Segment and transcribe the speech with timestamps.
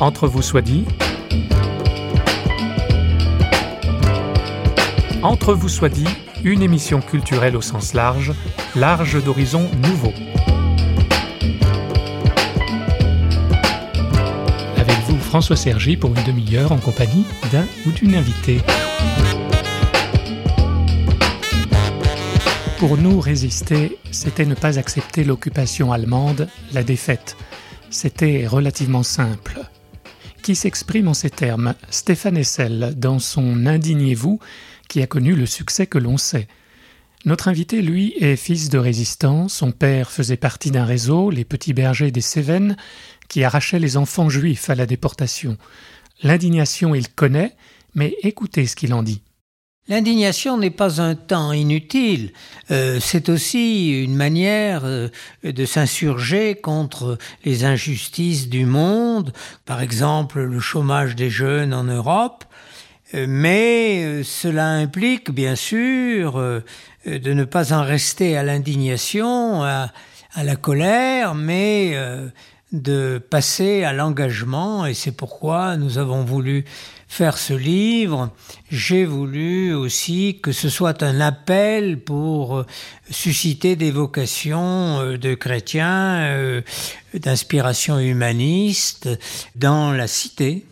[0.00, 0.86] Entre vous soit dit.
[5.22, 6.08] Entre vous soit dit,
[6.42, 8.32] une émission culturelle au sens large,
[8.74, 10.14] large d'horizons nouveaux.
[14.78, 18.62] Avec vous, François Sergi, pour une demi-heure en compagnie d'un ou d'une invitée.
[22.78, 27.36] Pour nous, résister, c'était ne pas accepter l'occupation allemande, la défaite.
[27.90, 29.60] C'était relativement simple.
[30.42, 34.40] Qui s'exprime en ces termes Stéphane Essel, dans son Indignez-vous,
[34.88, 36.48] qui a connu le succès que l'on sait.
[37.26, 39.48] Notre invité, lui, est fils de résistants.
[39.48, 42.76] Son père faisait partie d'un réseau, les petits bergers des Cévennes,
[43.28, 45.58] qui arrachait les enfants juifs à la déportation.
[46.22, 47.54] L'indignation, il connaît,
[47.94, 49.20] mais écoutez ce qu'il en dit.
[49.90, 52.30] L'indignation n'est pas un temps inutile,
[52.70, 55.08] euh, c'est aussi une manière euh,
[55.42, 59.32] de s'insurger contre les injustices du monde,
[59.66, 62.44] par exemple le chômage des jeunes en Europe,
[63.14, 66.40] euh, mais cela implique bien sûr
[67.04, 69.90] de ne pas en rester à l'indignation, à,
[70.34, 71.96] à, la colère, mais
[72.70, 76.64] de passer à l'engagement, et c'est pourquoi nous avons voulu
[77.10, 78.30] faire ce livre,
[78.70, 82.66] j'ai voulu aussi que ce soit un appel pour euh,
[83.10, 86.62] susciter des vocations euh, de chrétiens, euh,
[87.12, 89.08] d'inspiration humaniste
[89.56, 90.64] dans la cité.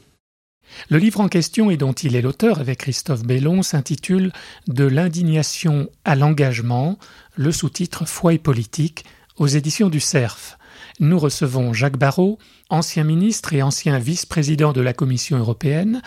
[0.90, 4.30] Le livre en question et dont il est l'auteur avec Christophe Bellon s'intitule
[4.68, 7.00] De l'indignation à l'engagement,
[7.34, 9.04] le sous-titre Foi et politique
[9.38, 10.57] aux éditions du CERF.
[11.00, 12.38] Nous recevons Jacques Barrault,
[12.70, 16.02] ancien ministre et ancien vice-président de la Commission européenne.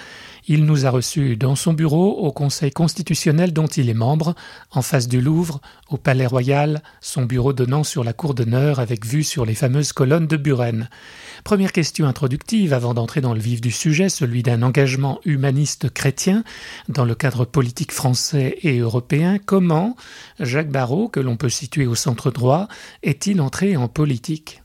[0.49, 4.35] Il nous a reçus dans son bureau au Conseil constitutionnel dont il est membre,
[4.69, 9.05] en face du Louvre, au Palais Royal, son bureau donnant sur la cour d'honneur avec
[9.05, 10.89] vue sur les fameuses colonnes de Buren.
[11.45, 16.43] Première question introductive avant d'entrer dans le vif du sujet, celui d'un engagement humaniste chrétien
[16.89, 19.37] dans le cadre politique français et européen.
[19.43, 19.95] Comment
[20.41, 22.67] Jacques Barrault, que l'on peut situer au centre droit,
[23.03, 24.60] est-il entré en politique?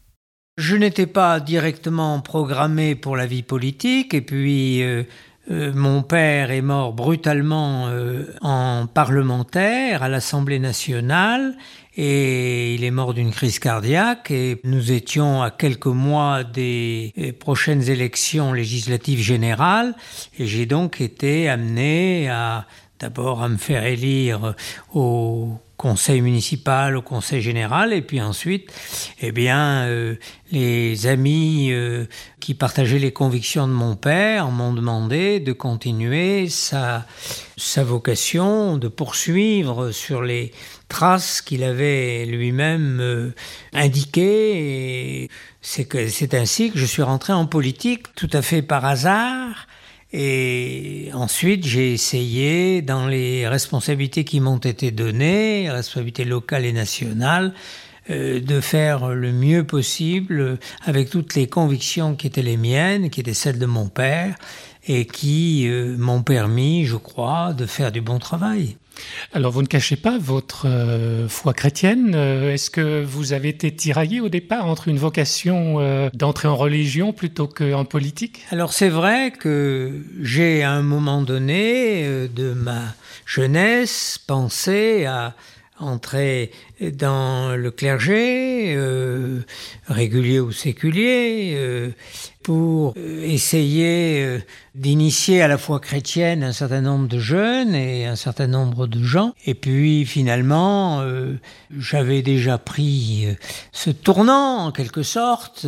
[0.56, 5.02] Je n'étais pas directement programmé pour la vie politique et puis euh,
[5.50, 11.58] euh, mon père est mort brutalement euh, en parlementaire à l'Assemblée nationale
[11.98, 17.90] et il est mort d'une crise cardiaque et nous étions à quelques mois des prochaines
[17.90, 19.94] élections législatives générales
[20.38, 22.66] et j'ai donc été amené à
[22.98, 24.54] d'abord à me faire élire
[24.94, 28.72] au conseil municipal, au conseil général, et puis ensuite,
[29.20, 30.16] eh bien, euh,
[30.50, 32.06] les amis euh,
[32.40, 37.06] qui partageaient les convictions de mon père m'ont demandé de continuer sa,
[37.56, 40.52] sa vocation, de poursuivre sur les
[40.88, 43.34] traces qu'il avait lui-même euh,
[43.72, 45.28] indiquées.
[45.60, 49.66] C'est ainsi que je suis rentré en politique, tout à fait par hasard.
[50.12, 57.52] Et ensuite, j'ai essayé, dans les responsabilités qui m'ont été données, responsabilités locales et nationales,
[58.08, 63.20] euh, de faire le mieux possible avec toutes les convictions qui étaient les miennes, qui
[63.20, 64.36] étaient celles de mon père,
[64.86, 68.76] et qui euh, m'ont permis, je crois, de faire du bon travail.
[69.32, 72.12] Alors vous ne cachez pas votre euh, foi chrétienne.
[72.14, 76.56] Euh, est-ce que vous avez été tiraillé au départ entre une vocation euh, d'entrer en
[76.56, 78.44] religion plutôt qu'en politique?
[78.50, 82.94] Alors c'est vrai que j'ai à un moment donné de ma
[83.26, 85.34] jeunesse pensé à
[85.78, 86.50] entrer
[86.80, 88.78] dans le clergé,
[89.88, 91.94] régulier ou séculier,
[92.42, 94.40] pour essayer
[94.76, 99.02] d'initier à la foi chrétienne un certain nombre de jeunes et un certain nombre de
[99.02, 99.32] gens.
[99.46, 101.40] Et puis finalement, euh,
[101.76, 103.34] j'avais déjà pris euh,
[103.72, 105.66] ce tournant en quelque sorte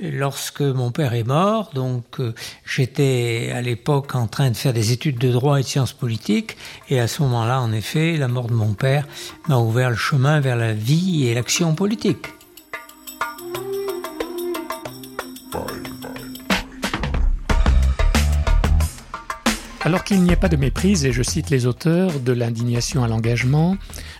[0.00, 1.70] lorsque mon père est mort.
[1.72, 2.34] Donc euh,
[2.66, 6.56] j'étais à l'époque en train de faire des études de droit et de sciences politiques.
[6.88, 9.06] Et à ce moment-là, en effet, la mort de mon père
[9.46, 12.28] m'a ouvert le chemin vers la vie et l'action politique.
[19.84, 23.08] Alors qu'il n'y ait pas de méprise, et je cite les auteurs, de l'indignation à
[23.08, 23.76] l'engagement,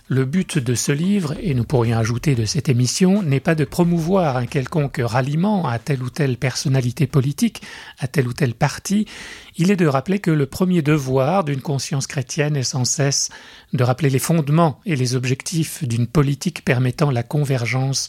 [0.07, 3.65] le but de ce livre, et nous pourrions ajouter de cette émission, n'est pas de
[3.65, 7.61] promouvoir un quelconque ralliement à telle ou telle personnalité politique,
[7.99, 9.05] à tel ou tel parti,
[9.57, 13.29] il est de rappeler que le premier devoir d'une conscience chrétienne est sans cesse
[13.73, 18.07] de rappeler les fondements et les objectifs d'une politique permettant la convergence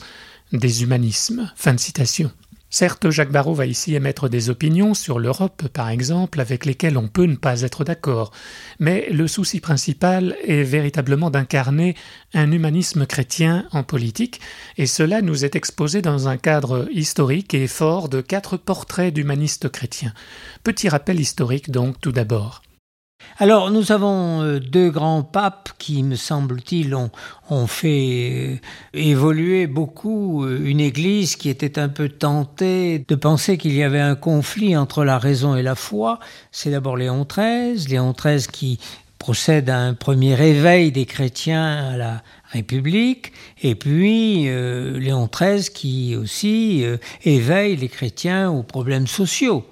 [0.52, 1.50] des humanismes.
[1.56, 2.30] Fin de citation.
[2.72, 7.08] Certes, Jacques Barrault va ici émettre des opinions sur l'Europe, par exemple, avec lesquelles on
[7.08, 8.30] peut ne pas être d'accord,
[8.78, 11.96] mais le souci principal est véritablement d'incarner
[12.32, 14.40] un humanisme chrétien en politique,
[14.78, 19.68] et cela nous est exposé dans un cadre historique et fort de quatre portraits d'humanistes
[19.68, 20.14] chrétiens.
[20.62, 22.62] Petit rappel historique donc tout d'abord.
[23.42, 27.10] Alors nous avons euh, deux grands papes qui, me semble-t-il, ont,
[27.66, 28.56] fait euh,
[28.92, 33.98] évoluer beaucoup euh, une Église qui était un peu tentée de penser qu'il y avait
[33.98, 36.18] un conflit entre la raison et la foi.
[36.52, 38.78] C'est d'abord Léon XIII, Léon XIII qui
[39.18, 43.32] procède à un premier réveil des chrétiens à la République,
[43.62, 46.84] et puis Léon XIII qui aussi
[47.24, 49.66] éveille les chrétiens aux problèmes sociaux.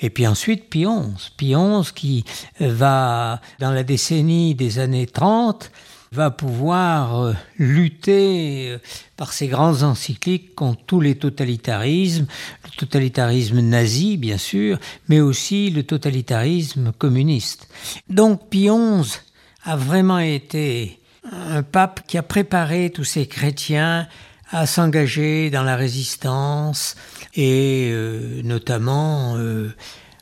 [0.00, 1.30] Et puis ensuite Pie XI.
[1.36, 2.24] Pie XI qui
[2.60, 5.70] va, dans la décennie des années 30,
[6.12, 8.78] va pouvoir euh, lutter euh,
[9.16, 12.26] par ses grands encycliques contre tous les totalitarismes,
[12.64, 14.78] le totalitarisme nazi bien sûr,
[15.08, 17.68] mais aussi le totalitarisme communiste.
[18.08, 19.20] Donc Pie XI
[19.62, 20.98] a vraiment été
[21.30, 24.08] un pape qui a préparé tous ces chrétiens
[24.50, 26.96] à s'engager dans la résistance
[27.34, 29.72] et euh, notamment euh,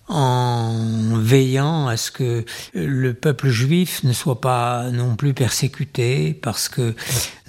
[0.08, 0.74] en
[1.16, 2.44] veillant à ce que
[2.74, 6.94] le peuple juif ne soit pas non plus persécuté, parce que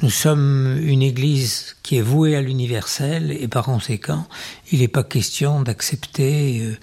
[0.02, 4.28] nous sommes une Église qui est vouée à l'universel, et par conséquent,
[4.72, 6.78] il n'est pas question d'accepter euh,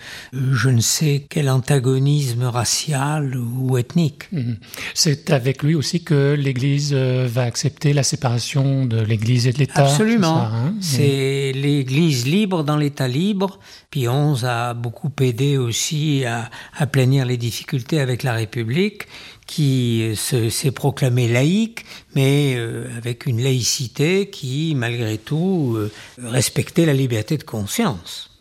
[0.53, 4.31] je ne sais quel antagonisme racial ou ethnique.
[4.33, 4.57] Mhm.
[4.95, 9.59] C'est avec lui aussi que l'Église euh, va accepter la séparation de l'Église et de
[9.59, 9.85] l'État.
[9.85, 10.39] Absolument.
[10.39, 13.59] Hein c'est l'Église libre dans l'État libre.
[13.91, 19.07] Puis XI a beaucoup aidé aussi à, à planir les difficultés avec la République
[19.47, 21.85] qui s'est proclamé laïque,
[22.15, 25.91] mais euh, avec une laïcité qui, malgré tout, euh,
[26.23, 28.36] respectait la liberté de conscience.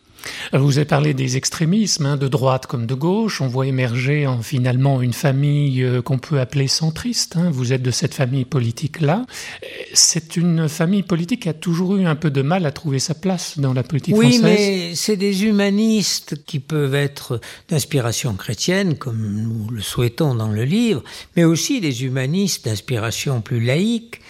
[0.52, 3.40] Vous avez parlé des extrémismes, hein, de droite comme de gauche.
[3.40, 7.36] On voit émerger en, finalement une famille euh, qu'on peut appeler centriste.
[7.36, 7.50] Hein.
[7.50, 9.26] Vous êtes de cette famille politique-là.
[9.92, 13.14] C'est une famille politique qui a toujours eu un peu de mal à trouver sa
[13.14, 14.32] place dans la politique française.
[14.34, 20.48] Oui, mais c'est des humanistes qui peuvent être d'inspiration chrétienne, comme nous le souhaitons dans
[20.48, 21.02] le livre,
[21.36, 24.20] mais aussi des humanistes d'inspiration plus laïque.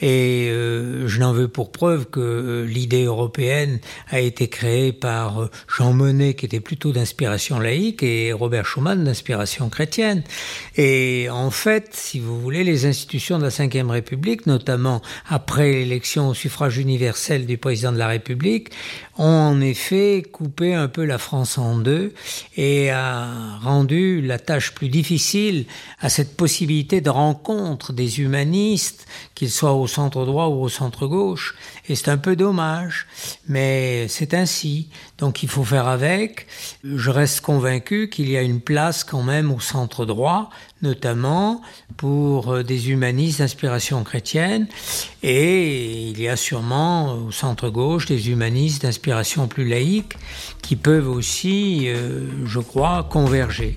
[0.00, 5.42] Et euh, je n'en veux pour preuve que euh, l'idée européenne a été créée par
[5.42, 10.22] euh, Jean Monnet, qui était plutôt d'inspiration laïque, et Robert Schuman d'inspiration chrétienne.
[10.76, 16.28] Et en fait, si vous voulez, les institutions de la Ve République, notamment après l'élection
[16.28, 18.70] au suffrage universel du président de la République,
[19.18, 22.12] ont en effet coupé un peu la France en deux
[22.56, 25.64] et a rendu la tâche plus difficile
[26.00, 31.06] à cette possibilité de rencontre des humanistes, qu'ils soient au centre droit ou au centre
[31.06, 31.54] gauche.
[31.88, 33.06] Et c'est un peu dommage,
[33.48, 34.88] mais c'est ainsi.
[35.18, 36.46] Donc il faut faire avec.
[36.84, 40.50] Je reste convaincu qu'il y a une place quand même au centre droit,
[40.82, 41.60] notamment
[41.96, 44.66] pour euh, des humanistes d'inspiration chrétienne.
[45.22, 50.14] Et il y a sûrement au centre gauche des humanistes d'inspiration plus laïque
[50.62, 53.74] qui peuvent aussi, euh, je crois, converger.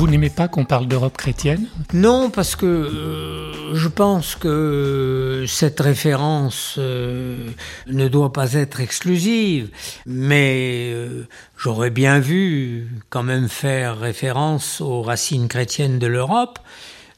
[0.00, 1.66] Vous, n'aimez pas qu'on parle d'Europe chrétienne?
[1.92, 7.50] Non, parce que euh, je pense que cette référence euh,
[7.86, 9.68] ne doit pas être exclusive,
[10.06, 16.60] mais euh, j'aurais bien vu quand même faire référence aux racines chrétiennes de l'Europe.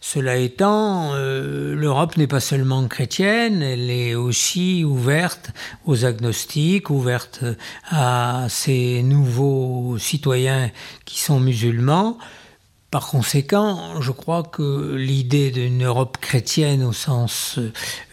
[0.00, 5.52] Cela étant, l'Europe n'est pas seulement chrétienne, elle est aussi ouverte
[5.86, 7.44] aux agnostiques, ouverte
[7.88, 10.72] à ces nouveaux citoyens
[11.04, 12.18] qui sont musulmans.
[12.92, 17.58] Par conséquent, je crois que l'idée d'une Europe chrétienne au sens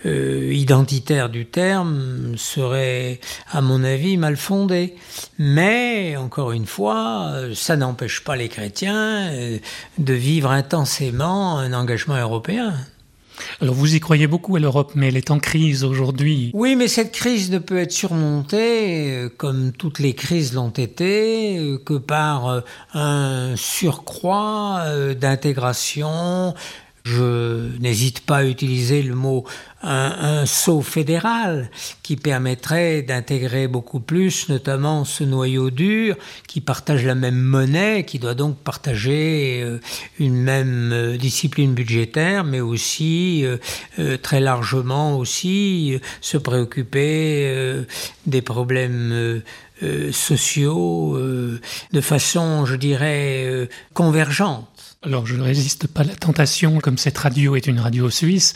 [0.05, 3.19] euh, identitaire du terme serait,
[3.51, 4.95] à mon avis, mal fondée.
[5.38, 9.57] Mais, encore une fois, ça n'empêche pas les chrétiens euh,
[9.98, 12.74] de vivre intensément un engagement européen.
[13.62, 16.51] Alors vous y croyez beaucoup à l'Europe, mais elle est en crise aujourd'hui.
[16.53, 21.58] Oui, mais cette crise ne peut être surmontée, euh, comme toutes les crises l'ont été,
[21.58, 22.62] euh, que par euh,
[22.93, 24.84] un surcroît
[25.19, 26.53] d'intégration,
[27.09, 29.45] je n'hésite pas à utiliser le mot
[29.81, 31.71] un, saut fédéral
[32.03, 36.15] qui permettrait d'intégrer beaucoup plus, notamment ce noyau dur
[36.47, 39.79] qui partage la même monnaie, qui doit donc partager euh,
[40.19, 47.85] une même euh, discipline budgétaire, mais aussi euh, très largement aussi se préoccuper
[48.25, 49.41] des problèmes
[50.11, 54.67] sociaux de façon, je dirais, convergente.
[55.01, 58.53] Alors je ne résiste pas à la tentation, comme cette radio est une radio suisse,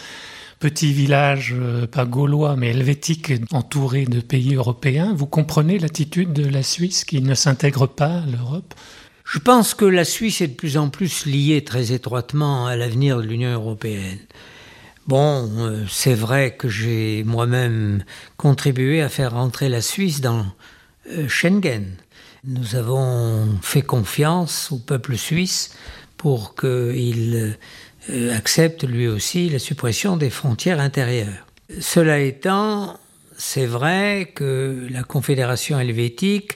[0.59, 5.13] petit village, euh, pas gaulois, mais helvétique, entouré de pays européens.
[5.15, 8.73] Vous comprenez l'attitude de la Suisse qui ne s'intègre pas à l'Europe?
[9.23, 13.19] Je pense que la Suisse est de plus en plus liée très étroitement à l'avenir
[13.19, 14.19] de l'Union européenne.
[15.07, 18.03] Bon, euh, c'est vrai que j'ai moi-même
[18.35, 20.45] contribué à faire rentrer la Suisse dans
[21.09, 21.85] euh, Schengen.
[22.45, 25.73] Nous avons fait confiance au peuple suisse
[26.23, 27.57] pour qu'il
[28.09, 31.45] euh, accepte lui aussi la suppression des frontières intérieures.
[31.81, 32.97] Cela étant,
[33.37, 36.53] c'est vrai que la Confédération helvétique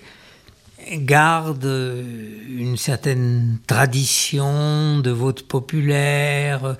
[0.90, 6.78] garde une certaine tradition de vote populaire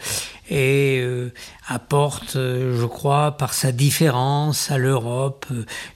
[0.50, 1.34] et euh,
[1.68, 5.46] apporte, je crois, par sa différence à l'Europe,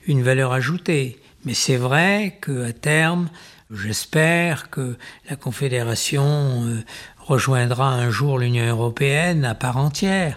[0.06, 1.18] une valeur ajoutée.
[1.46, 3.30] Mais c'est vrai qu'à terme,
[3.72, 4.96] j'espère que
[5.28, 6.84] la Confédération euh,
[7.18, 10.36] rejoindra un jour l'Union européenne à part entière.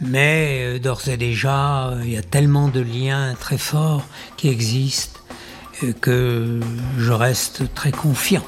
[0.00, 4.04] Mais euh, d'ores et déjà, euh, il y a tellement de liens très forts
[4.36, 5.20] qui existent
[6.02, 6.60] que
[6.98, 8.44] je reste très confiant.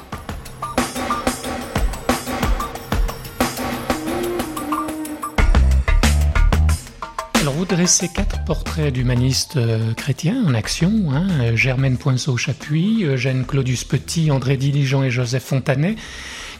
[7.73, 9.57] Dressez quatre portraits d'humanistes
[9.95, 15.95] chrétiens en action, hein, Germaine Poinceau-Chapuis, Eugène Claudius Petit, André Diligent et Joseph Fontanet.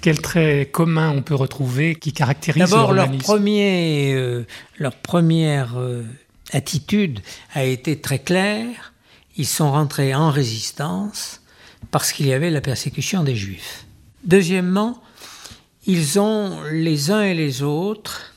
[0.01, 4.47] Quel trait commun on peut retrouver qui caractérise D'abord, leur, premier, euh,
[4.79, 6.03] leur première euh,
[6.51, 7.19] attitude
[7.53, 8.93] a été très claire.
[9.37, 11.41] Ils sont rentrés en résistance
[11.91, 13.85] parce qu'il y avait la persécution des Juifs.
[14.25, 14.99] Deuxièmement,
[15.85, 18.32] ils ont les uns et les autres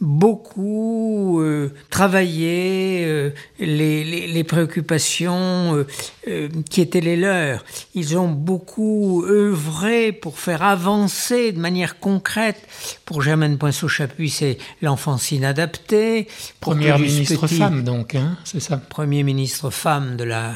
[0.00, 5.84] beaucoup euh, travaillé euh, les, les, les, préoccupations
[6.28, 7.64] euh, qui étaient les leurs.
[7.94, 12.60] Ils ont beaucoup œuvré pour faire avancer de manière concrète.
[13.04, 16.28] Pour Germaine Poinceau-Chapuis, c'est l'enfance inadaptée.
[16.60, 20.54] Première ministre femme, donc, hein, c'est ça Premier ministre femme de la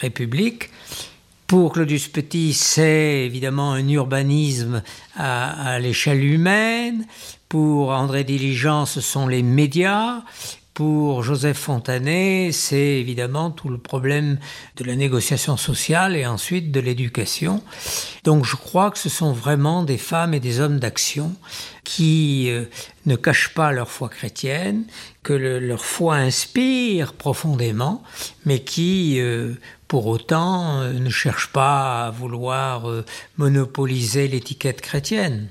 [0.00, 0.70] République.
[1.52, 4.82] Pour Claudius Petit, c'est évidemment un urbanisme
[5.14, 7.04] à, l'échelle humaine.
[7.50, 10.22] Pour André Diligence, ce sont les médias.
[10.74, 14.38] Pour Joseph Fontanet, c'est évidemment tout le problème
[14.76, 17.62] de la négociation sociale et ensuite de l'éducation.
[18.24, 21.34] Donc je crois que ce sont vraiment des femmes et des hommes d'action
[21.84, 22.64] qui euh,
[23.04, 24.84] ne cachent pas leur foi chrétienne,
[25.22, 28.02] que le, leur foi inspire profondément,
[28.46, 29.52] mais qui, euh,
[29.88, 32.86] pour autant, euh, ne cherchent pas à vouloir
[33.36, 35.48] monopoliser l'étiquette chrétienne.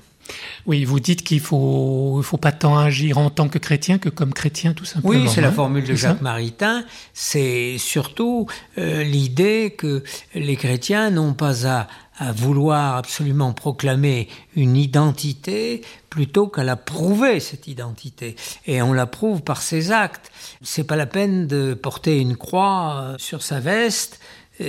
[0.66, 4.32] Oui, vous dites qu'il faut, faut pas tant agir en tant que chrétien que comme
[4.32, 5.24] chrétien, tout simplement.
[5.24, 6.84] Oui, c'est hein la formule de Jacques Maritain.
[7.12, 8.46] C'est surtout
[8.78, 10.02] euh, l'idée que
[10.34, 11.88] les chrétiens n'ont pas à,
[12.18, 18.36] à, vouloir absolument proclamer une identité plutôt qu'à la prouver cette identité.
[18.66, 20.30] Et on la prouve par ses actes.
[20.62, 24.20] C'est pas la peine de porter une croix sur sa veste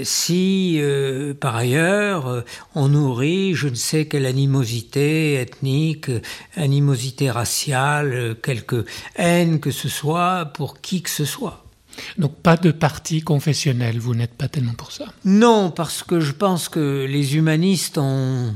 [0.03, 2.41] si euh, par ailleurs euh,
[2.75, 6.09] on nourrit je ne sais quelle animosité ethnique,
[6.55, 8.85] animosité raciale, quelque
[9.15, 11.65] haine que ce soit pour qui que ce soit.
[12.17, 15.05] Donc pas de parti confessionnel, vous n'êtes pas tellement pour ça?
[15.25, 18.53] Non, parce que je pense que les humanistes ont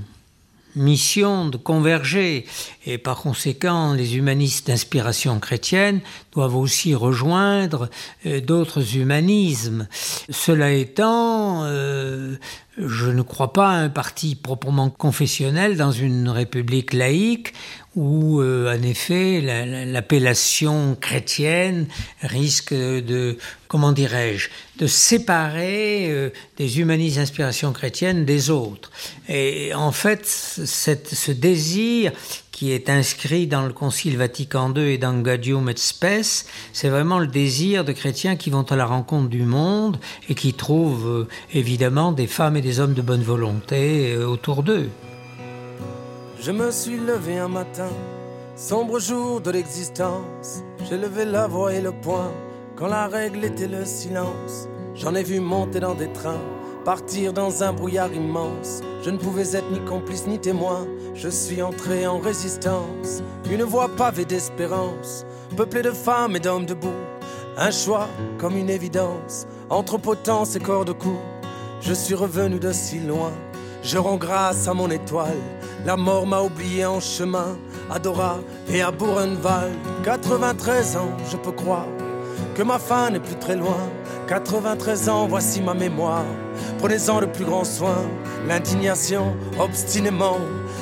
[0.78, 2.46] mission de converger
[2.86, 7.90] et par conséquent les humanistes d'inspiration chrétienne doivent aussi rejoindre
[8.26, 9.88] euh, d'autres humanismes.
[10.30, 12.36] Cela étant, euh,
[12.78, 17.54] je ne crois pas à un parti proprement confessionnel dans une république laïque
[17.98, 21.88] où, euh, en effet, l'appellation chrétienne
[22.22, 23.38] risque de,
[23.68, 28.92] comment dirais-je, de séparer euh, des humanistes d'inspiration chrétienne des autres.
[29.28, 32.12] Et en fait, ce désir
[32.52, 37.18] qui est inscrit dans le Concile Vatican II et dans Gaudium et Spes, c'est vraiment
[37.18, 39.98] le désir de chrétiens qui vont à la rencontre du monde
[40.30, 44.90] et qui trouvent euh, évidemment des femmes et des hommes de bonne volonté autour d'eux.
[46.48, 47.90] Je me suis levé un matin,
[48.56, 50.64] sombre jour de l'existence.
[50.88, 52.32] J'ai levé la voix et le poing
[52.78, 54.70] quand la règle était le silence.
[54.96, 56.40] J'en ai vu monter dans des trains,
[56.86, 58.80] partir dans un brouillard immense.
[59.04, 60.88] Je ne pouvais être ni complice ni témoin.
[61.16, 65.26] Je suis entré en résistance, une voie pavée d'espérance,
[65.58, 67.04] peuplée de femmes et d'hommes debout.
[67.58, 71.18] Un choix comme une évidence, entre potence et corps de cou.
[71.82, 73.34] Je suis revenu de si loin,
[73.84, 75.57] je rends grâce à mon étoile.
[75.88, 77.58] La mort m'a oublié en chemin,
[77.90, 79.72] à Dora et à Buchenwald.
[80.04, 81.88] 93 ans, je peux croire
[82.56, 83.90] que ma fin n'est plus très loin.
[84.28, 86.26] 93 ans, voici ma mémoire.
[86.80, 88.00] Prenez-en le plus grand soin.
[88.50, 90.40] L'indignation, obstinément,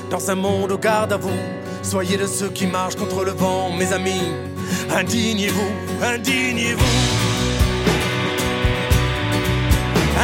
[0.09, 1.39] dans un monde au garde à vous.
[1.83, 4.31] Soyez de ceux qui marchent contre le vent, mes amis.
[4.89, 5.71] Indignez-vous,
[6.01, 6.83] indignez-vous.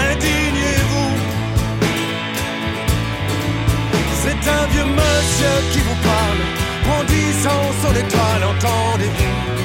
[0.09, 0.50] Indignez-vous.
[4.41, 6.41] C'est un vieux monsieur qui vous parle,
[6.85, 9.61] brandissant son étoile, entendez-vous.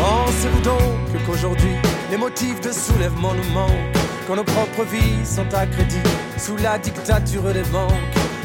[0.00, 1.74] Pensez-vous donc qu'aujourd'hui,
[2.10, 3.96] les motifs de soulèvement nous manquent,
[4.26, 5.96] quand nos propres vies sont à crédit
[6.36, 7.90] sous la dictature des banques?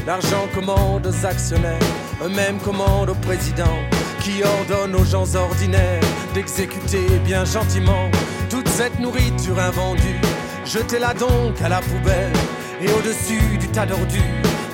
[0.07, 1.79] L'argent commande aux actionnaires,
[2.23, 3.77] eux-mêmes commandent au président,
[4.21, 6.01] qui ordonne aux gens ordinaires
[6.33, 8.09] d'exécuter bien gentiment
[8.49, 10.21] toute cette nourriture invendue.
[10.65, 12.33] Jetez-la donc à la poubelle,
[12.81, 14.21] et au-dessus du tas d'ordures,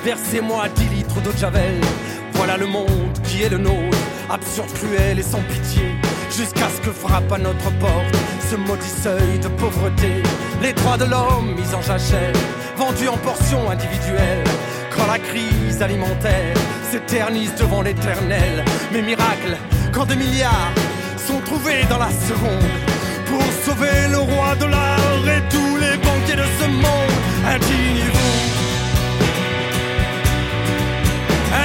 [0.04, 1.74] versez-moi 10 litres d'eau de javel.
[2.34, 3.98] Voilà le monde qui est le nôtre,
[4.30, 5.82] absurde, cruel et sans pitié
[6.36, 8.16] jusqu'à ce que frappe à notre porte
[8.50, 10.22] ce maudit seuil de pauvreté.
[10.62, 12.32] Les droits de l'homme mis en jachère,
[12.76, 14.44] vendus en portions individuelles.
[14.96, 16.56] Quand la crise alimentaire
[16.90, 19.56] s'éternise devant l'éternel, mes miracles,
[19.92, 20.74] quand des milliards
[21.16, 22.72] sont trouvés dans la seconde
[23.26, 28.32] pour sauver le roi de l'art et tous les banquiers de ce monde, indignez-vous.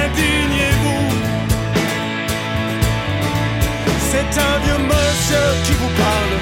[0.04, 1.06] Indignez-vous.
[4.10, 6.34] C'est un vieux monsieur qui vous parle,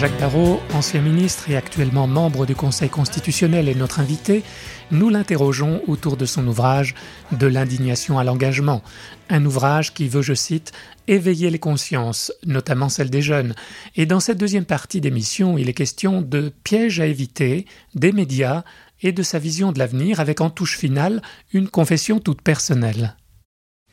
[0.00, 4.42] Jacques Barrot, ancien ministre et actuellement membre du Conseil constitutionnel, est notre invité.
[4.90, 6.94] Nous l'interrogeons autour de son ouvrage
[7.32, 8.82] De l'indignation à l'engagement,
[9.28, 10.72] un ouvrage qui veut, je cite,
[11.06, 13.54] éveiller les consciences, notamment celles des jeunes.
[13.94, 18.64] Et dans cette deuxième partie d'émission, il est question de pièges à éviter, des médias
[19.02, 21.20] et de sa vision de l'avenir avec en touche finale
[21.52, 23.16] une confession toute personnelle.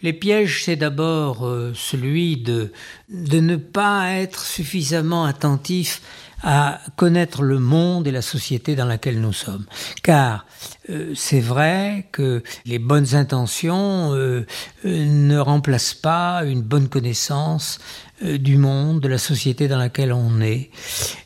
[0.04, 2.72] Les pièges, c'est d'abord euh, celui de,
[3.10, 6.01] ne pas être suffisamment attentif
[6.44, 9.66] à connaître le monde et la société dans laquelle nous sommes.
[10.04, 10.46] Car
[10.92, 14.46] euh, c'est vrai que les bonnes intentions euh,
[14.84, 17.80] ne remplacent pas une bonne connaissance
[18.22, 20.72] du monde, de la société dans laquelle on est.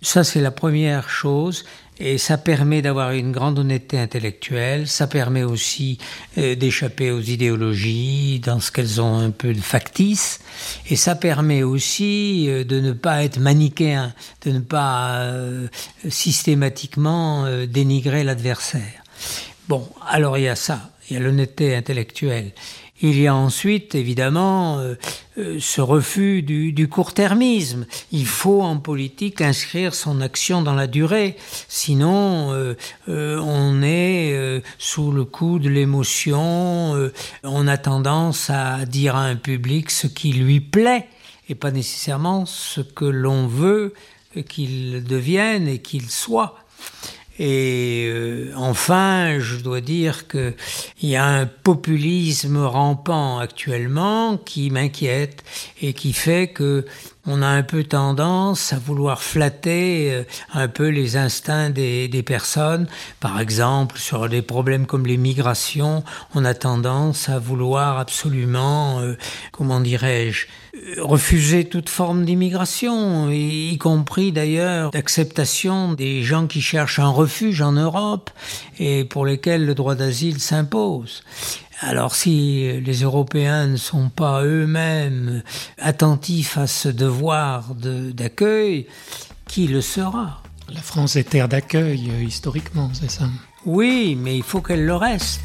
[0.02, 1.64] Ça, c'est la première chose.
[2.04, 6.00] Et ça permet d'avoir une grande honnêteté intellectuelle, ça permet aussi
[6.40, 10.40] euh, d'échapper aux idéologies dans ce qu'elles ont un peu de factice,
[10.90, 15.68] et ça permet aussi euh, de ne pas être manichéen, de ne pas euh,
[16.10, 19.04] systématiquement dénigrer l'adversaire.
[19.70, 22.52] Bon, alors il y a ça, il y a l'honnêteté intellectuelle.
[23.04, 24.94] Il y a ensuite, évidemment, euh,
[25.40, 27.88] euh, ce refus du, court-termisme.
[28.12, 31.36] Il faut en politique inscrire son action dans la durée,
[31.68, 32.76] sinon euh,
[33.08, 37.12] on est sous le coup de l'émotion,
[37.44, 41.08] on a tendance à dire à un public ce qui lui plaît
[41.50, 43.94] et pas nécessairement ce que l'on veut
[44.48, 46.56] qu'il devienne et qu'il soit.
[47.40, 50.54] Et euh, enfin, je dois dire qu'il
[51.02, 55.44] y a un populisme rampant actuellement qui m'inquiète
[55.82, 56.86] et qui fait que
[57.28, 62.24] on a un peu tendance à vouloir flatter euh, un peu les instincts des, des,
[62.24, 62.88] personnes.
[63.20, 66.04] Par exemple, sur des problèmes comme les migrations,
[66.34, 69.18] on a tendance à vouloir absolument, euh,
[69.52, 70.48] comment dirais-je,
[71.00, 77.74] refuser toute forme d'immigration, y compris d'ailleurs d'acceptation des gens qui cherchent un refuge en
[77.74, 78.30] Europe
[78.80, 81.24] et pour lesquels le droit d'asile s'impose.
[81.84, 85.42] Alors si les Européens ne sont pas eux-mêmes
[85.80, 88.86] attentifs à ce devoir d'accueil,
[89.48, 90.44] qui le sera?
[90.70, 93.26] La France est terre d'accueil euh, historiquement, c'est ça?
[93.66, 95.42] Oui, mais il faut qu'elle le reste.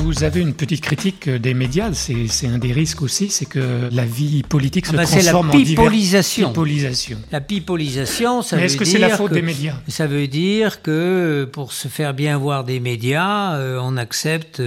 [0.00, 4.04] Vous avez une petite critique des médias, c'est un des risques aussi, c'est que la
[4.04, 6.46] vie politique se ah bah transforme la pipolisation.
[6.46, 7.18] en pipolisation.
[7.32, 10.28] La pipolisation, ça Mais veut est-ce que c'est la faute que- des médias Ça veut
[10.28, 14.62] dire que pour se faire bien voir des médias, euh, on accepte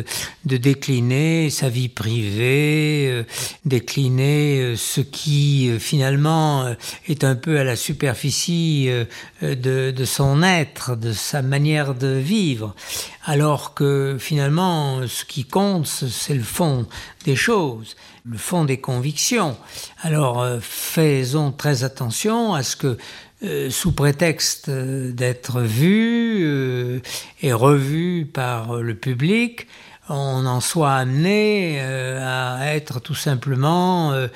[0.46, 3.24] de décliner sa vie privée, euh,
[3.64, 6.74] décliner euh, ce qui euh, finalement euh,
[7.08, 9.06] est un peu à la superficie euh,
[9.44, 12.76] euh, de, de son être, de sa manière de vivre.
[13.24, 16.88] Alors que finalement, ce qui compte, c'est le fond
[17.26, 19.56] des choses, le fond des convictions.
[20.02, 22.98] Alors euh, faisons très attention à ce que
[23.44, 27.02] euh, sous prétexte euh, d'être vu
[27.44, 29.68] et revu par le public,
[30.12, 34.28] on en soit amené euh, à être tout simplement euh,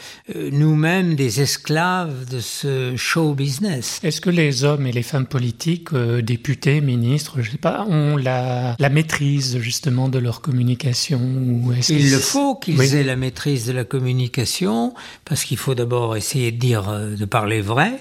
[0.51, 3.99] nous-mêmes des esclaves de ce show business.
[4.03, 8.75] Est-ce que les hommes et les femmes politiques, députés, ministres, je sais pas, ont la,
[8.79, 13.73] la maîtrise justement de leur communication ou Il le faut qu'ils aient la maîtrise de
[13.73, 14.93] la communication
[15.25, 17.99] parce qu'il faut d'abord essayer de dire, de parler vrai.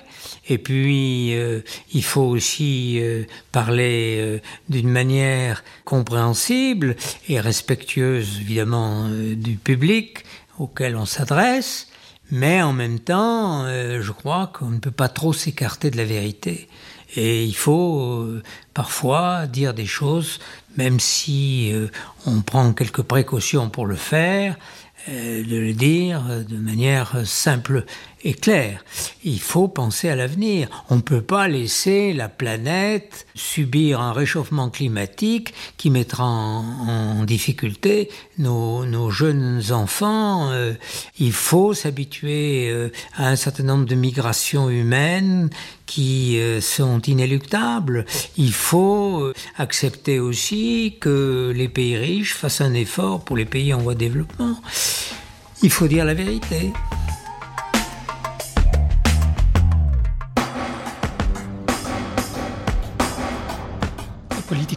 [0.49, 1.61] Et puis, euh,
[1.93, 6.97] il faut aussi euh, parler euh, d'une manière compréhensible
[7.29, 10.25] et respectueuse, évidemment, du public
[10.59, 11.89] auquel on s'adresse.
[12.31, 16.69] Mais en même temps, je crois qu'on ne peut pas trop s'écarter de la vérité.
[17.17, 18.27] Et il faut
[18.73, 20.41] parfois dire des choses,
[20.77, 21.73] même si
[22.27, 24.57] on prend quelques précautions pour le faire,
[25.07, 27.85] de le dire de manière simple
[28.25, 28.85] est clair.
[29.23, 30.69] Il faut penser à l'avenir.
[30.89, 38.11] On ne peut pas laisser la planète subir un réchauffement climatique qui mettra en, difficulté
[38.39, 40.51] nos, jeunes enfants.
[40.51, 40.73] Euh,
[41.19, 45.51] il faut s'habituer euh, à un certain nombre de migrations humaines
[45.87, 48.07] qui euh, sont inéluctables.
[48.37, 53.79] Il faut accepter aussi que les pays riches fassent un effort pour les pays en
[53.79, 54.57] voie de développement.
[55.63, 56.73] Il faut dire la vérité.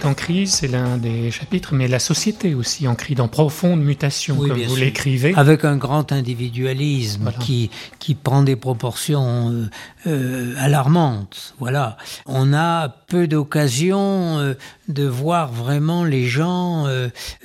[0.08, 4.38] En crise, c'est l'un des chapitres, mais la société aussi en crise, en profonde mutation,
[4.38, 5.34] comme vous l'écrivez.
[5.36, 9.70] Avec un grand individualisme qui, qui prend des proportions euh,
[10.08, 11.56] euh, alarmantes.
[11.60, 11.98] Voilà.
[12.26, 14.54] On a peu d'occasions euh,
[14.88, 16.86] de voir vraiment les gens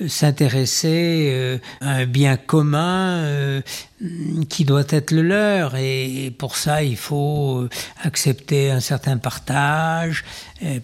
[0.07, 3.61] s'intéresser à un bien commun
[4.49, 7.67] qui doit être le leur et pour ça il faut
[8.01, 10.23] accepter un certain partage,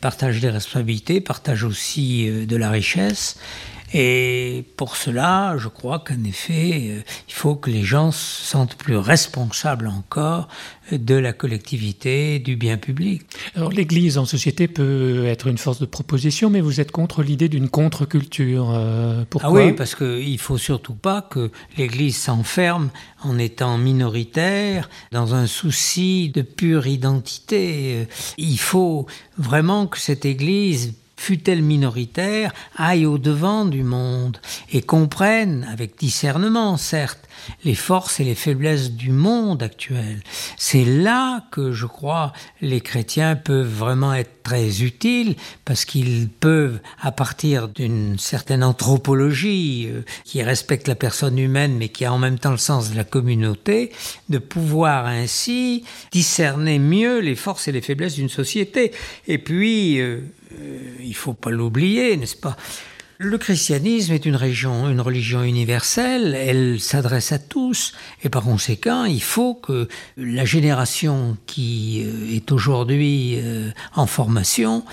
[0.01, 3.37] partage des responsabilités, partage aussi euh, de la richesse.
[3.93, 8.75] Et pour cela, je crois qu'en effet, euh, il faut que les gens se sentent
[8.75, 10.47] plus responsables encore
[10.91, 13.23] de la collectivité, du bien public.
[13.55, 17.49] Alors l'Église en société peut être une force de proposition, mais vous êtes contre l'idée
[17.49, 18.71] d'une contre-culture.
[18.73, 19.61] Euh, pourquoi?
[19.61, 22.89] Ah oui, parce qu'il ne faut surtout pas que l'Église s'enferme
[23.23, 28.07] en étant minoritaire, dans un souci de pure identité.
[28.37, 34.37] Il faut vraiment que cette Église fût-elle minoritaire, aille au-devant du monde
[34.71, 37.27] et comprenne, avec discernement certes,
[37.65, 40.21] les forces et les faiblesses du monde actuel.
[40.57, 46.79] C'est là que je crois les chrétiens peuvent vraiment être très utiles parce qu'ils peuvent,
[47.01, 52.17] à partir d'une certaine anthropologie euh, qui respecte la personne humaine mais qui a en
[52.17, 53.91] même temps le sens de la communauté,
[54.29, 58.93] de pouvoir ainsi discerner mieux les forces et les faiblesses d'une société.
[59.27, 62.57] Et puis, euh, il faut pas l'oublier, n'est-ce pas?
[63.21, 67.91] Le christianisme est une, région, une religion universelle, elle s'adresse à tous,
[68.23, 74.85] et par conséquent, il faut que la génération qui euh, est aujourd'hui euh, en formation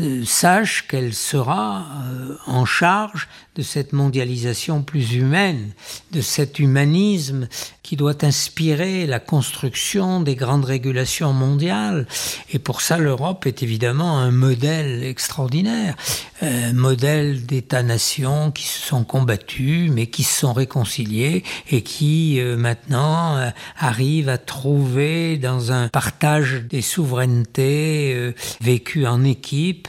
[0.00, 5.70] euh, sache qu'elle sera euh, en charge de cette mondialisation plus humaine,
[6.10, 7.46] de cet humanisme
[7.84, 12.08] qui doit inspirer la construction des grandes régulations mondiales.
[12.52, 15.94] Et pour ça, l'Europe est évidemment un modèle extraordinaire,
[16.42, 22.56] un modèle d'États-nations qui se sont combattus, mais qui se sont réconciliés et qui euh,
[22.56, 29.83] maintenant arrivent à trouver dans un partage des souverainetés vécues en équipe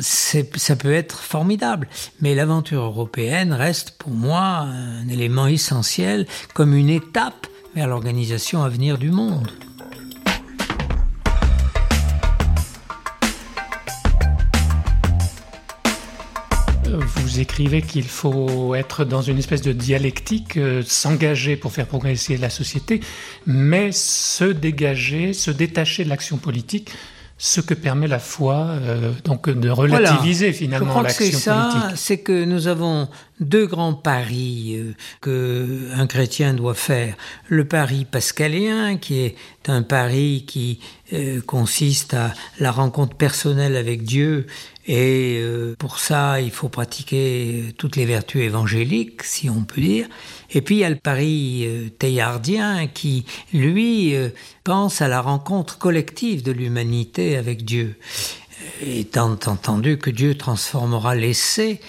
[0.00, 1.88] ça peut être formidable.
[2.20, 8.68] Mais l'aventure européenne reste pour moi un élément essentiel comme une étape vers l'organisation à
[8.68, 9.50] venir du monde.
[16.92, 22.36] Vous écrivez qu'il faut être dans une espèce de dialectique, euh, s'engager pour faire progresser
[22.36, 23.00] la société,
[23.46, 26.90] mais se dégager, se détacher de l'action politique
[27.42, 31.38] ce que permet la foi, euh, donc de relativiser finalement l'action politique.
[31.38, 33.08] C'est ça, c'est que nous avons
[33.40, 37.14] deux grands paris euh, que un chrétien doit faire.
[37.48, 39.36] Le pari pascalien, qui est
[39.68, 40.80] un pari qui
[41.14, 44.46] euh, consiste à la rencontre personnelle avec Dieu,
[44.92, 50.08] et euh, pour ça il faut pratiquer toutes les vertus évangéliques, si on peut dire.
[50.50, 54.14] Et puis il y a le pari teilhardien qui, lui,
[54.64, 57.96] pense à la rencontre collective de l'humanité avec Dieu
[58.82, 61.80] étant entendu que Dieu transformera l'essai,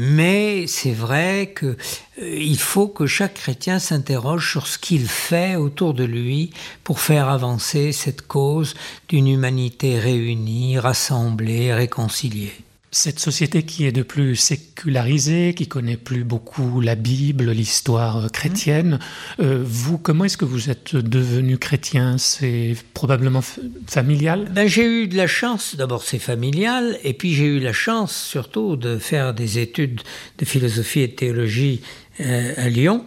[0.00, 5.56] mais c'est vrai que euh, il faut que chaque chrétien s'interroge sur ce qu'il fait
[5.56, 6.52] autour de lui
[6.84, 8.74] pour faire avancer cette cause
[9.08, 12.67] d'une humanité réunie, rassemblée, réconciliée.
[12.90, 18.98] Cette société qui est de plus sécularisée, qui connaît plus beaucoup la Bible, l'histoire chrétienne,
[19.40, 22.16] euh, vous, comment est-ce que vous êtes devenu chrétien?
[22.18, 23.42] C'est probablement
[23.86, 24.50] familial?
[24.54, 28.16] Ben, J'ai eu de la chance, d'abord c'est familial, et puis j'ai eu la chance
[28.16, 30.00] surtout de faire des études
[30.38, 31.82] de philosophie et de théologie
[32.20, 33.04] euh, à Lyon.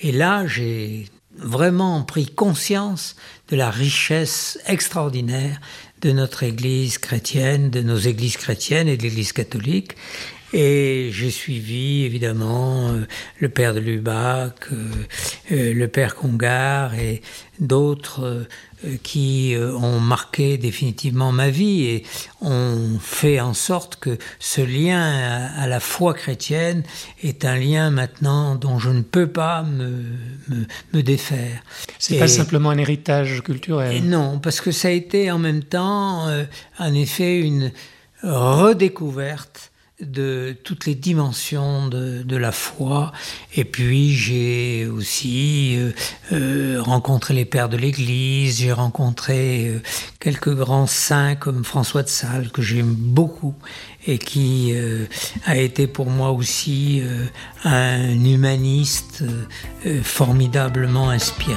[0.00, 3.16] Et là, j'ai vraiment pris conscience
[3.48, 5.60] de la richesse extraordinaire
[6.04, 9.92] de notre Église chrétienne, de nos églises chrétiennes et de l'Église catholique.
[10.56, 13.06] Et j'ai suivi évidemment euh,
[13.40, 14.88] le père de Lubac, euh,
[15.50, 17.22] euh, le père Congar et
[17.58, 18.46] d'autres
[19.02, 22.04] qui ont marqué définitivement ma vie et
[22.42, 25.00] ont fait en sorte que ce lien
[25.56, 26.82] à, la foi chrétienne
[27.22, 30.02] est un lien maintenant dont je ne peux pas me,
[30.48, 31.62] me, me défaire.
[31.98, 34.02] C'est pas simplement un héritage culturel.
[34.02, 36.26] non, parce que ça a été en même temps,
[36.78, 37.72] en effet, une
[38.22, 43.12] redécouverte de toutes les dimensions de, la foi.
[43.54, 45.92] Et puis j'ai aussi euh,
[46.32, 49.82] euh, rencontré les pères de l'Église, j'ai rencontré euh,
[50.18, 53.54] quelques grands saints comme François de Sales, que j'aime beaucoup,
[54.06, 54.74] et qui
[55.46, 57.02] a été pour moi aussi
[57.64, 59.24] un humaniste
[60.02, 61.54] formidablement inspiré.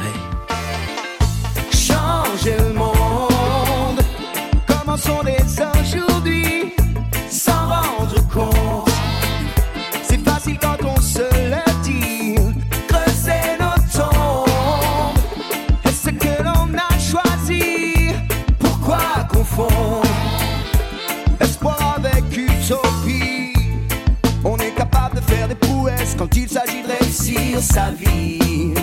[27.62, 28.74] Sa vie.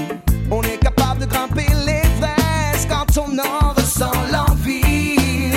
[0.50, 5.52] On est capable de grimper l'Everest quand on en ressent l'envie.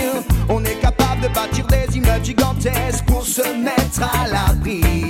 [0.50, 5.07] On est capable de bâtir des immeubles gigantesques pour se mettre à l'abri.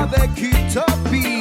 [0.00, 1.38] Avec utopie?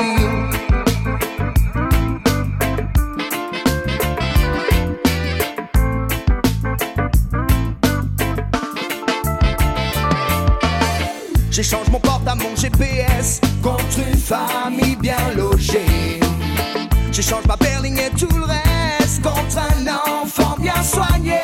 [11.51, 16.19] J'échange mon porte à mon GPS contre une famille bien logée.
[17.11, 21.41] J'échange ma berline et tout le reste contre un enfant bien soigné.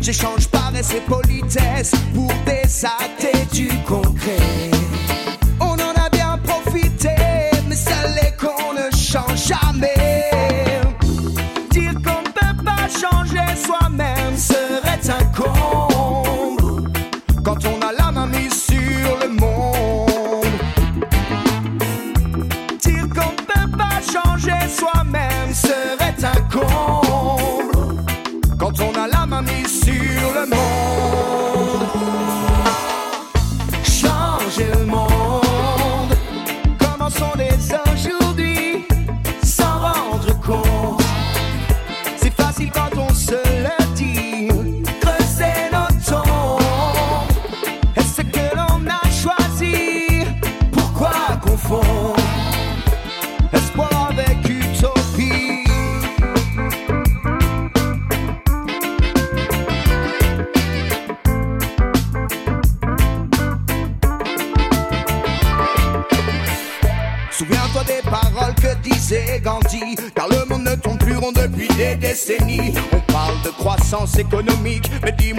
[0.00, 4.67] J'échange paresse et politesse pour des actes du concret.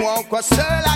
[0.00, 0.89] mais dis-moi en quoi cela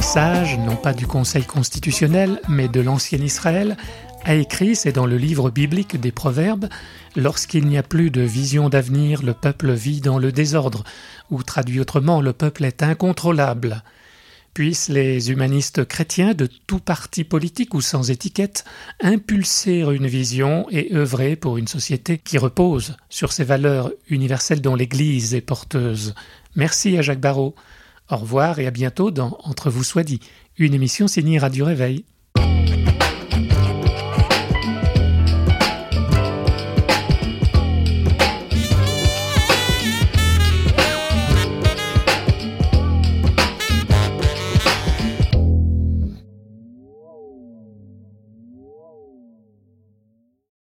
[0.00, 3.76] Un sage, non pas du Conseil constitutionnel, mais de l'ancien Israël,
[4.24, 6.70] a écrit, c'est dans le livre biblique des Proverbes,
[7.16, 10.84] Lorsqu'il n'y a plus de vision d'avenir, le peuple vit dans le désordre,
[11.30, 13.82] ou traduit autrement, le peuple est incontrôlable.
[14.54, 18.64] Puissent les humanistes chrétiens de tout parti politique ou sans étiquette
[19.02, 24.76] impulser une vision et œuvrer pour une société qui repose sur ces valeurs universelles dont
[24.76, 26.14] l'Église est porteuse.
[26.56, 27.54] Merci à Jacques Barrault.
[28.10, 30.20] Au revoir et à bientôt dans Entre vous soit dit,
[30.58, 32.04] une émission signée Radio Réveil.